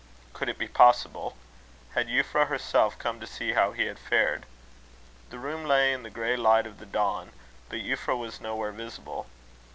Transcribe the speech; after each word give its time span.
Could 0.33 0.49
it 0.49 0.57
be 0.57 0.67
possible? 0.67 1.37
Had 1.93 2.07
Euphra 2.07 2.47
herself 2.47 2.97
come 2.97 3.19
to 3.19 3.27
see 3.27 3.53
how 3.53 3.71
he 3.71 3.85
had 3.85 3.99
fared? 3.99 4.47
The 5.29 5.37
room 5.37 5.63
lay 5.63 5.93
in 5.93 6.01
the 6.01 6.09
grey 6.09 6.35
light 6.35 6.65
of 6.65 6.79
the 6.79 6.87
dawn, 6.87 7.33
but 7.69 7.81
Euphra 7.81 8.17
was 8.17 8.41
nowhere 8.41 8.71
visible. 8.71 9.27